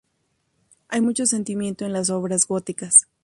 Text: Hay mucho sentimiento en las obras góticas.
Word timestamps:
Hay 0.87 0.99
mucho 0.99 1.27
sentimiento 1.27 1.85
en 1.85 1.93
las 1.93 2.09
obras 2.09 2.47
góticas. 2.47 3.05